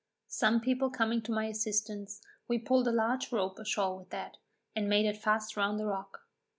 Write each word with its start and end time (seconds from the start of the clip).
Some 0.29 0.61
people 0.61 0.89
coming 0.89 1.21
to 1.21 1.31
my 1.31 1.45
assistance, 1.45 2.21
we 2.47 2.57
pulled 2.57 2.87
a 2.87 2.91
large 2.91 3.31
rope 3.31 3.59
ashore 3.59 3.97
with 3.99 4.09
that, 4.09 4.37
and 4.75 4.89
made 4.89 5.05
it 5.05 5.21
fast 5.21 5.55
round 5.55 5.79
a 5.79 5.85
rock. 5.85 6.23